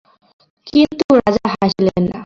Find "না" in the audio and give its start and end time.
2.09-2.19